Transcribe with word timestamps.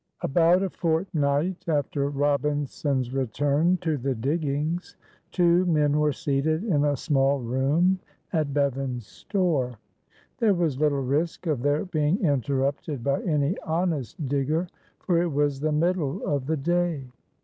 ABOUT 0.21 0.63
a 0.63 0.69
fortnight 0.71 1.63
after 1.69 2.09
Robinson's 2.09 3.13
return 3.13 3.77
to 3.81 3.97
the 3.97 4.15
diggings 4.15 4.97
two 5.31 5.63
men 5.67 5.99
were 5.99 6.11
seated 6.11 6.63
in 6.63 6.83
a 6.83 6.97
small 6.97 7.39
room 7.39 7.99
at 8.33 8.51
Bevan's 8.51 9.05
store. 9.05 9.77
There 10.39 10.55
was 10.55 10.79
little 10.79 11.03
risk 11.03 11.45
of 11.45 11.61
their 11.61 11.85
being 11.85 12.17
interrupted 12.25 13.03
by 13.03 13.21
any 13.21 13.55
honest 13.63 14.27
digger, 14.27 14.67
for 14.97 15.21
it 15.21 15.29
was 15.31 15.59
the 15.59 15.71
middle 15.71 16.25
of 16.25 16.47
the 16.47 16.57
day. 16.57 17.05